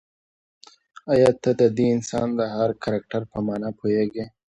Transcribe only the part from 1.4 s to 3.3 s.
ته د دې داستان د هر کرکټر